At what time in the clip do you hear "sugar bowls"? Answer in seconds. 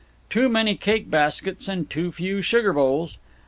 2.41-3.19